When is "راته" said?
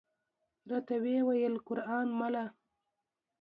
0.69-0.95